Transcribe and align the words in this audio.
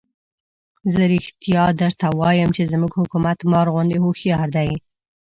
زه 0.93 1.01
رښتیا 1.13 1.63
درته 1.81 2.05
وایم 2.19 2.49
چې 2.55 2.69
زموږ 2.71 2.91
حکومت 2.99 3.37
مار 3.51 3.67
غوندې 3.73 3.97
هوښیار 4.03 4.47
دی. 4.57 4.69